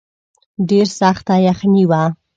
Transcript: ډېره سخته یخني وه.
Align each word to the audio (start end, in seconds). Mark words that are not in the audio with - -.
ډېره 0.67 0.91
سخته 0.99 1.33
یخني 1.47 1.83
وه. 1.89 2.03